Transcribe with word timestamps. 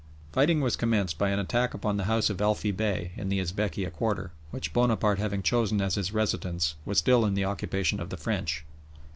Fighting 0.31 0.61
was 0.61 0.75
commenced 0.75 1.19
by 1.19 1.29
an 1.29 1.37
attack 1.37 1.75
upon 1.75 1.95
the 1.97 2.05
house 2.05 2.31
of 2.31 2.37
Elfi 2.41 2.71
Bey, 2.75 3.11
in 3.17 3.29
the 3.29 3.39
Esbekieh 3.39 3.91
quarter, 3.93 4.31
which 4.49 4.73
Bonaparte 4.73 5.19
having 5.19 5.43
chosen 5.43 5.79
as 5.79 5.93
his 5.93 6.11
residence 6.11 6.73
was 6.85 6.97
still 6.97 7.23
in 7.23 7.35
the 7.35 7.45
occupation 7.45 7.99
of 7.99 8.09
the 8.09 8.17
French. 8.17 8.65